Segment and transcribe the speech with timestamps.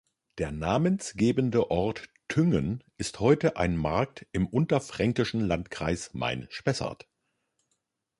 [0.39, 7.07] Der namensgebende Ort Thüngen ist heute ein Markt im unterfränkischen Landkreis Main-Spessart.